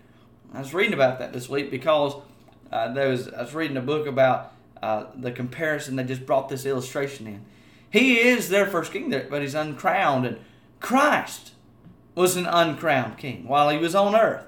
I 0.54 0.60
was 0.60 0.74
reading 0.74 0.94
about 0.94 1.20
that 1.20 1.34
this 1.34 1.50
week 1.50 1.70
because 1.70 2.16
uh, 2.72 2.94
there 2.94 3.10
was 3.10 3.28
I 3.28 3.42
was 3.42 3.54
reading 3.54 3.78
a 3.78 3.82
book 3.82 4.08
about 4.08 4.54
uh, 4.82 5.06
the 5.16 5.32
comparison. 5.32 5.96
They 5.96 6.04
just 6.04 6.26
brought 6.26 6.50
this 6.50 6.66
illustration 6.66 7.28
in. 7.28 7.46
He 7.92 8.20
is 8.20 8.50
their 8.50 8.68
first 8.68 8.92
king, 8.92 9.10
but 9.10 9.42
he's 9.42 9.56
uncrowned, 9.56 10.26
and 10.26 10.38
Christ 10.80 11.54
was 12.14 12.36
an 12.36 12.46
uncrowned 12.46 13.18
king 13.18 13.48
while 13.48 13.70
he 13.70 13.78
was 13.78 13.96
on 13.96 14.16
earth, 14.16 14.46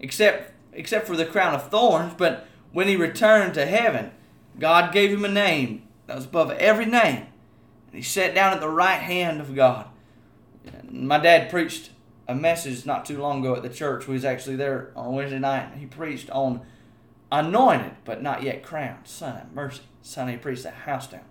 except 0.00 0.52
except 0.78 1.06
for 1.06 1.16
the 1.16 1.26
crown 1.26 1.54
of 1.54 1.68
thorns. 1.68 2.14
But 2.16 2.46
when 2.72 2.88
he 2.88 2.96
returned 2.96 3.54
to 3.54 3.66
heaven, 3.66 4.12
God 4.58 4.92
gave 4.92 5.10
him 5.10 5.24
a 5.24 5.28
name 5.28 5.82
that 6.06 6.16
was 6.16 6.24
above 6.24 6.50
every 6.52 6.86
name, 6.86 7.26
and 7.86 7.94
he 7.94 8.02
sat 8.02 8.34
down 8.34 8.54
at 8.54 8.60
the 8.60 8.68
right 8.68 9.00
hand 9.00 9.40
of 9.40 9.54
God. 9.54 9.88
My 10.90 11.18
dad 11.18 11.50
preached 11.50 11.90
a 12.26 12.34
message 12.34 12.86
not 12.86 13.04
too 13.04 13.18
long 13.18 13.40
ago 13.40 13.56
at 13.56 13.62
the 13.62 13.68
church. 13.68 14.06
We 14.06 14.14
was 14.14 14.24
actually 14.24 14.56
there 14.56 14.92
on 14.94 15.14
Wednesday 15.14 15.38
night. 15.38 15.74
He 15.76 15.86
preached 15.86 16.30
on 16.30 16.62
anointed 17.30 17.92
but 18.04 18.22
not 18.22 18.42
yet 18.42 18.62
crowned. 18.62 19.06
Son 19.06 19.36
of 19.36 19.52
mercy. 19.52 19.82
Son, 20.02 20.28
he 20.28 20.36
preached 20.36 20.62
that 20.62 20.74
house 20.74 21.08
down. 21.08 21.24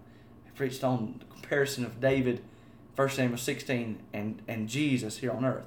He 0.46 0.52
preached 0.52 0.84
on 0.84 1.16
the 1.20 1.26
comparison 1.26 1.86
of 1.86 2.00
David, 2.00 2.44
First 2.96 3.16
Samuel 3.16 3.38
16, 3.38 4.00
and, 4.14 4.42
and 4.48 4.68
Jesus 4.68 5.18
here 5.18 5.32
on 5.32 5.46
earth. 5.46 5.66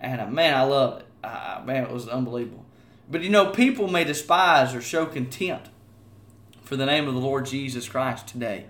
And 0.00 0.20
uh, 0.20 0.26
man, 0.26 0.54
I 0.54 0.62
love 0.62 1.00
it. 1.00 1.06
Uh, 1.24 1.62
man, 1.64 1.84
it 1.84 1.90
was 1.90 2.08
unbelievable. 2.08 2.64
But 3.10 3.22
you 3.22 3.30
know, 3.30 3.50
people 3.50 3.88
may 3.88 4.04
despise 4.04 4.74
or 4.74 4.80
show 4.80 5.06
contempt 5.06 5.70
for 6.62 6.76
the 6.76 6.86
name 6.86 7.08
of 7.08 7.14
the 7.14 7.20
Lord 7.20 7.46
Jesus 7.46 7.88
Christ 7.88 8.28
today. 8.28 8.66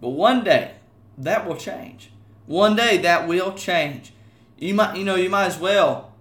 But 0.00 0.10
one 0.10 0.44
day, 0.44 0.72
that 1.18 1.46
will 1.46 1.56
change. 1.56 2.10
One 2.46 2.76
day, 2.76 2.98
that 2.98 3.26
will 3.26 3.54
change. 3.54 4.12
You 4.58 4.74
might, 4.74 4.96
you 4.96 5.04
know, 5.04 5.16
you 5.16 5.28
might 5.28 5.46
as 5.46 5.58
well 5.58 6.12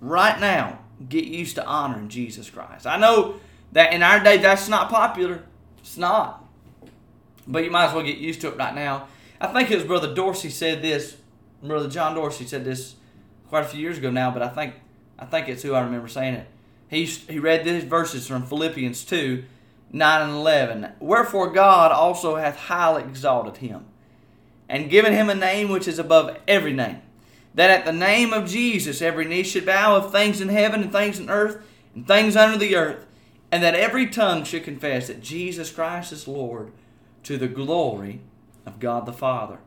right 0.00 0.38
now 0.40 0.78
get 1.08 1.24
used 1.24 1.56
to 1.56 1.66
honoring 1.66 2.08
Jesus 2.08 2.48
Christ. 2.48 2.86
I 2.86 2.96
know 2.96 3.36
that 3.72 3.92
in 3.92 4.02
our 4.02 4.22
day 4.22 4.38
that's 4.38 4.68
not 4.68 4.88
popular. 4.88 5.42
It's 5.78 5.96
not. 5.96 6.44
But 7.46 7.64
you 7.64 7.70
might 7.70 7.86
as 7.86 7.94
well 7.94 8.04
get 8.04 8.18
used 8.18 8.40
to 8.42 8.48
it 8.48 8.56
right 8.56 8.74
now. 8.74 9.08
I 9.40 9.48
think 9.48 9.70
it 9.70 9.76
was 9.76 9.84
Brother 9.84 10.14
Dorsey 10.14 10.50
said 10.50 10.82
this. 10.82 11.16
Brother 11.62 11.88
John 11.88 12.14
Dorsey 12.14 12.46
said 12.46 12.64
this 12.64 12.94
quite 13.48 13.64
a 13.64 13.68
few 13.68 13.80
years 13.80 13.98
ago 13.98 14.10
now, 14.10 14.30
but 14.30 14.42
I 14.42 14.48
think 14.48 14.74
I 15.18 15.24
think 15.24 15.48
it's 15.48 15.62
who 15.62 15.74
I 15.74 15.80
remember 15.80 16.08
saying 16.08 16.34
it. 16.34 16.46
He 16.92 17.06
he 17.06 17.38
read 17.38 17.64
these 17.64 17.84
verses 17.84 18.26
from 18.26 18.44
Philippians 18.44 19.02
two, 19.04 19.44
nine 19.90 20.28
and 20.28 20.32
eleven. 20.32 20.92
Wherefore 21.00 21.50
God 21.50 21.90
also 21.90 22.36
hath 22.36 22.56
highly 22.56 23.02
exalted 23.02 23.56
him, 23.56 23.86
and 24.68 24.90
given 24.90 25.14
him 25.14 25.30
a 25.30 25.34
name 25.34 25.70
which 25.70 25.88
is 25.88 25.98
above 25.98 26.36
every 26.46 26.74
name, 26.74 27.00
that 27.54 27.70
at 27.70 27.86
the 27.86 27.94
name 27.94 28.34
of 28.34 28.46
Jesus 28.46 29.00
every 29.00 29.24
knee 29.24 29.42
should 29.42 29.64
bow 29.64 29.96
of 29.96 30.12
things 30.12 30.42
in 30.42 30.50
heaven 30.50 30.82
and 30.82 30.92
things 30.92 31.18
in 31.18 31.30
earth 31.30 31.64
and 31.94 32.06
things 32.06 32.36
under 32.36 32.58
the 32.58 32.76
earth, 32.76 33.06
and 33.50 33.62
that 33.62 33.74
every 33.74 34.06
tongue 34.06 34.44
should 34.44 34.62
confess 34.62 35.06
that 35.06 35.22
Jesus 35.22 35.70
Christ 35.70 36.12
is 36.12 36.28
Lord 36.28 36.72
to 37.22 37.38
the 37.38 37.48
glory 37.48 38.20
of 38.66 38.80
God 38.80 39.06
the 39.06 39.14
Father. 39.14 39.60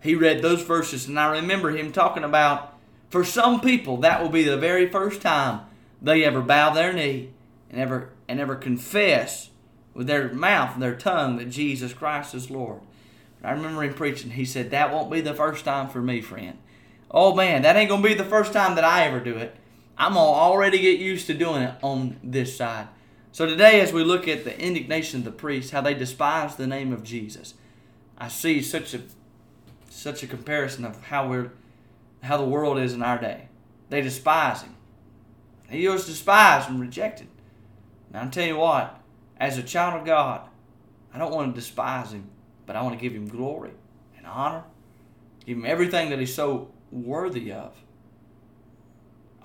He 0.00 0.14
read 0.14 0.42
those 0.42 0.62
verses, 0.62 1.08
and 1.08 1.18
I 1.18 1.32
remember 1.38 1.70
him 1.70 1.90
talking 1.90 2.22
about 2.22 2.78
for 3.10 3.24
some 3.24 3.60
people 3.60 3.96
that 3.96 4.22
will 4.22 4.28
be 4.28 4.44
the 4.44 4.56
very 4.56 4.88
first 4.88 5.20
time 5.20 5.62
they 6.00 6.24
ever 6.24 6.40
bow 6.40 6.70
their 6.70 6.92
knee 6.92 7.30
and 7.70 7.80
ever 7.80 8.10
and 8.28 8.40
ever 8.40 8.54
confess 8.54 9.50
with 9.94 10.06
their 10.06 10.32
mouth 10.32 10.74
and 10.74 10.82
their 10.82 10.94
tongue 10.94 11.36
that 11.36 11.50
Jesus 11.50 11.92
Christ 11.92 12.34
is 12.34 12.50
Lord. 12.50 12.80
I 13.42 13.52
remember 13.52 13.82
him 13.82 13.94
preaching. 13.94 14.32
He 14.32 14.44
said, 14.44 14.70
That 14.70 14.92
won't 14.92 15.10
be 15.10 15.20
the 15.20 15.34
first 15.34 15.64
time 15.64 15.88
for 15.88 16.00
me, 16.00 16.20
friend. 16.20 16.58
Oh 17.10 17.34
man, 17.34 17.62
that 17.62 17.76
ain't 17.76 17.88
gonna 17.88 18.02
be 18.02 18.14
the 18.14 18.24
first 18.24 18.52
time 18.52 18.74
that 18.74 18.84
I 18.84 19.04
ever 19.06 19.20
do 19.20 19.36
it. 19.36 19.56
I'm 19.96 20.14
gonna 20.14 20.26
already 20.26 20.78
get 20.78 21.00
used 21.00 21.26
to 21.26 21.34
doing 21.34 21.62
it 21.62 21.74
on 21.82 22.18
this 22.22 22.56
side. 22.56 22.88
So 23.32 23.46
today, 23.46 23.80
as 23.80 23.92
we 23.92 24.04
look 24.04 24.26
at 24.26 24.44
the 24.44 24.58
indignation 24.58 25.20
of 25.20 25.24
the 25.24 25.30
priests, 25.30 25.70
how 25.70 25.80
they 25.80 25.94
despise 25.94 26.56
the 26.56 26.66
name 26.66 26.92
of 26.92 27.02
Jesus, 27.02 27.54
I 28.16 28.28
see 28.28 28.62
such 28.62 28.94
a 28.94 29.02
such 29.88 30.22
a 30.22 30.26
comparison 30.26 30.84
of 30.84 31.04
how 31.04 31.28
we're 31.28 31.52
how 32.22 32.36
the 32.36 32.44
world 32.44 32.78
is 32.78 32.92
in 32.92 33.02
our 33.02 33.18
day. 33.18 33.48
They 33.90 34.00
despise 34.00 34.62
him. 34.62 34.74
He 35.68 35.86
was 35.88 36.06
despised 36.06 36.70
and 36.70 36.80
rejected. 36.80 37.28
Now 38.10 38.22
I 38.22 38.26
tell 38.28 38.46
you 38.46 38.56
what, 38.56 39.00
as 39.38 39.58
a 39.58 39.62
child 39.62 40.00
of 40.00 40.06
God, 40.06 40.48
I 41.12 41.18
don't 41.18 41.32
want 41.32 41.54
to 41.54 41.60
despise 41.60 42.12
him, 42.12 42.28
but 42.66 42.76
I 42.76 42.82
want 42.82 42.98
to 42.98 43.00
give 43.00 43.14
him 43.14 43.28
glory 43.28 43.72
and 44.16 44.26
honor, 44.26 44.64
give 45.44 45.58
him 45.58 45.66
everything 45.66 46.10
that 46.10 46.18
he's 46.18 46.34
so 46.34 46.70
worthy 46.90 47.52
of. 47.52 47.74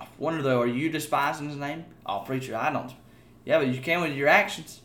I 0.00 0.06
wonder 0.18 0.42
though, 0.42 0.62
are 0.62 0.66
you 0.66 0.88
despising 0.90 1.48
his 1.48 1.58
name? 1.58 1.84
Oh, 2.06 2.20
preacher, 2.20 2.56
I 2.56 2.72
don't 2.72 2.92
yeah, 3.44 3.58
but 3.58 3.68
you 3.68 3.80
can 3.80 4.00
with 4.00 4.14
your 4.14 4.28
actions. 4.28 4.80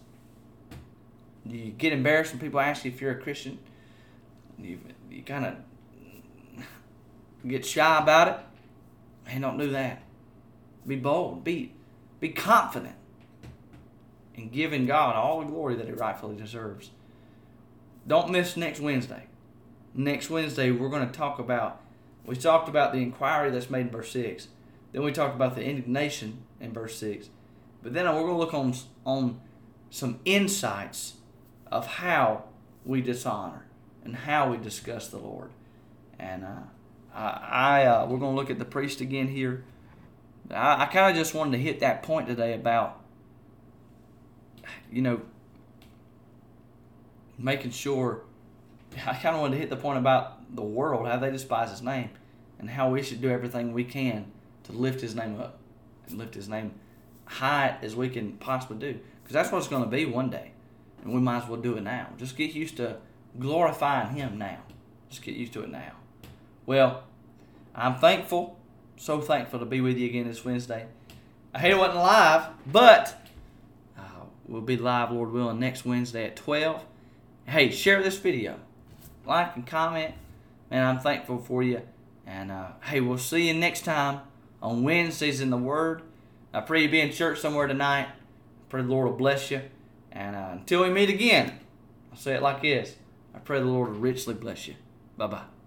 You 1.46 1.72
get 1.72 1.93
embarrassed 1.93 2.34
when 2.34 2.41
people 2.41 2.60
ask 2.60 2.84
you 2.84 2.91
if 2.91 3.01
you're 3.01 3.12
a 3.12 3.22
Christian. 3.22 3.58
You, 4.58 4.79
you 5.10 5.24
kind 5.24 5.46
of 5.46 5.55
get 7.48 7.65
shy 7.65 7.98
about 8.00 8.27
it. 8.27 8.36
Hey, 9.29 9.39
don't 9.39 9.58
do 9.58 9.69
that. 9.72 10.01
Be 10.86 10.96
bold. 10.96 11.44
Be, 11.44 11.74
be 12.20 12.30
confident 12.30 12.96
in 14.36 14.50
giving 14.50 14.86
God 14.86 15.16
all 15.16 15.42
the 15.42 15.48
glory 15.48 15.76
that 15.76 15.88
He 15.88 15.94
rightfully 15.94 16.36
deserves. 16.36 16.92
Don't 18.08 18.32
miss 18.32 18.58
next 18.58 18.80
Wednesday. 18.80 19.28
Next 19.94 20.30
Wednesday, 20.30 20.72
we're 20.72 20.90
going 20.90 21.08
to 21.08 21.14
talk 21.14 21.40
about, 21.40 21.82
we 22.26 22.36
talked 22.36 22.70
about 22.70 22.94
the 22.94 23.00
inquiry 23.00 23.52
that's 23.52 23.70
made 23.70 23.82
in 23.82 23.90
verse 23.90 24.12
6. 24.12 24.48
Then 24.92 25.04
we 25.04 25.12
talked 25.12 25.36
about 25.36 25.56
the 25.56 25.64
indignation 25.64 26.40
in 26.60 26.74
verse 26.74 26.96
6. 26.98 27.30
But 27.84 27.94
then 27.94 28.06
we're 28.06 28.22
going 28.22 28.34
to 28.34 28.38
look 28.38 28.54
on, 28.54 28.74
on 29.06 29.40
some 29.90 30.20
insights 30.26 31.16
of 31.72 31.86
how 31.86 32.46
we 32.86 33.02
dishonor 33.02 33.66
and 34.04 34.16
how 34.16 34.50
we 34.52 34.58
discuss 34.58 35.08
the 35.08 35.18
Lord. 35.18 35.52
And 36.18 36.44
uh, 36.44 36.64
I, 37.14 37.30
I 37.52 37.86
uh, 37.86 38.08
we're 38.08 38.18
going 38.18 38.36
to 38.36 38.40
look 38.40 38.50
at 38.50 38.60
the 38.60 38.66
priest 38.66 39.02
again 39.02 39.28
here. 39.28 39.64
I, 40.51 40.84
I 40.84 40.86
kind 40.88 41.12
of 41.12 41.15
just 41.15 41.34
wanted 41.34 41.58
to 41.58 41.63
hit 41.63 41.79
that 41.82 42.03
point 42.03 42.27
today 42.27 42.53
about, 42.53 43.01
you 44.91 45.01
know, 45.01 45.22
making 47.38 47.72
sure. 47.72 48.24
I 49.06 49.13
kind 49.13 49.36
of 49.36 49.41
wanted 49.41 49.56
to 49.56 49.62
hit 49.62 49.70
the 49.70 49.77
point 49.77 50.00
about 50.00 50.56
the 50.56 50.63
world, 50.63 51.08
how 51.08 51.18
they 51.18 51.32
despise 51.32 51.70
His 51.70 51.82
name, 51.82 52.10
and 52.58 52.70
how 52.70 52.89
we 52.89 53.03
should 53.03 53.22
do 53.22 53.29
everything 53.29 53.72
we 53.72 53.84
can 53.84 54.32
to 54.63 54.72
lift 54.72 55.01
His 55.01 55.15
name 55.15 55.39
up 55.39 55.60
and 56.08 56.18
lift 56.18 56.34
His 56.34 56.50
name 56.50 56.74
high 57.25 57.77
as 57.82 57.96
we 57.96 58.10
can 58.10 58.34
possibly 58.34 58.77
do. 58.77 59.00
Because 59.24 59.34
that's 59.34 59.51
what 59.51 59.60
it's 59.60 59.68
going 59.68 59.84
to 59.84 59.89
be 59.89 60.06
one 60.06 60.29
day. 60.29 60.51
And 61.03 61.13
we 61.13 61.22
might 61.22 61.44
as 61.44 61.50
well 61.50 61.62
do 61.62 61.77
it 61.77 61.82
now. 61.82 62.08
Just 62.18 62.36
get 62.36 62.53
used 62.53 62.77
to 62.77 62.98
glorifying 63.39 64.15
Him 64.15 64.38
now. 64.38 64.60
Just 65.10 65.22
get 65.22 65.36
used 65.36 65.53
to 65.53 65.62
it 65.62 65.70
now. 65.70 65.94
Well, 66.65 67.03
I'm 67.74 67.96
thankful, 67.96 68.59
so 69.00 69.22
thankful 69.22 69.60
to 69.60 69.65
be 69.65 69.79
with 69.79 69.98
you 69.98 70.08
again 70.08 70.27
this 70.27 70.44
Wednesday. 70.44 70.86
I 71.53 71.60
hate 71.60 71.72
it 71.72 71.77
wasn't 71.77 72.00
live, 72.00 72.48
but 72.68 73.25
uh, 73.98 74.01
we'll 74.48 74.62
be 74.62 74.75
live, 74.75 75.12
Lord 75.12 75.32
willing, 75.32 75.60
next 75.60 75.86
Wednesday 75.86 76.25
at 76.25 76.36
12. 76.36 76.84
Hey, 77.46 77.72
share 77.72 78.03
this 78.03 78.18
video, 78.18 78.60
like 79.25 79.56
and 79.56 79.65
comment. 79.65 80.13
Man, 80.70 80.86
I'm 80.86 81.00
thankful 81.00 81.39
for 81.39 81.63
you. 81.63 81.82
And 82.27 82.51
uh, 82.51 82.72
hey, 82.84 83.00
we'll 83.00 83.18
see 83.18 83.48
you 83.48 83.53
next 83.53 83.86
time 83.86 84.20
on 84.62 84.84
Wednesdays 84.84 85.39
in 85.39 85.50
the 85.50 85.58
Word. 85.58 86.03
I 86.53 86.60
pray 86.60 86.84
you 86.84 86.89
be 86.89 87.00
in 87.00 87.12
church 87.12 87.39
somewhere 87.39 87.68
tonight. 87.68 88.08
I 88.08 88.65
pray 88.68 88.82
the 88.82 88.89
Lord 88.89 89.10
will 89.10 89.18
bless 89.18 89.50
you. 89.50 89.62
And 90.12 90.36
uh, 90.36 90.50
until 90.51 90.84
we 90.84 90.89
meet 90.89 91.10
again, 91.10 91.58
I'll 92.12 92.18
say 92.18 92.36
it 92.36 92.41
like 92.41 92.62
this 92.62 92.98
I 93.34 93.39
pray 93.39 93.60
the 93.60 93.65
Lord 93.65 93.91
will 93.91 94.00
richly 94.00 94.34
bless 94.34 94.68
you. 94.68 94.75
Bye 95.18 95.27
bye. 95.27 95.59